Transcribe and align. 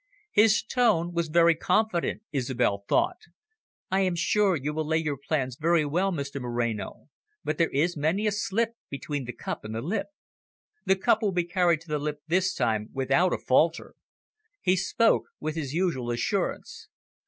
His 0.31 0.63
tone 0.63 1.13
was 1.13 1.27
very 1.27 1.53
confident, 1.53 2.23
Isobel 2.31 2.85
thought. 2.87 3.19
"I 3.91 3.99
am 3.99 4.15
sure 4.15 4.55
you 4.55 4.73
will 4.73 4.83
lay 4.87 4.97
your 4.97 5.15
plans 5.15 5.57
very 5.57 5.85
well, 5.85 6.11
Mr 6.11 6.41
Moreno, 6.41 7.09
but 7.43 7.59
there 7.59 7.69
is 7.69 7.95
many 7.95 8.25
a 8.25 8.31
slip 8.31 8.75
between 8.89 9.25
the 9.25 9.31
cup 9.31 9.63
and 9.63 9.75
the 9.75 9.81
lip." 9.83 10.07
"The 10.87 10.95
cup 10.95 11.21
will 11.21 11.33
be 11.33 11.43
carried 11.43 11.81
to 11.81 11.87
the 11.87 11.99
lip 11.99 12.23
this 12.25 12.55
time 12.55 12.89
without 12.93 13.31
a 13.31 13.37
falter." 13.37 13.93
He 14.59 14.75
spoke 14.75 15.25
with 15.39 15.53
his 15.55 15.71
usual 15.75 16.09
assurance. 16.09 16.87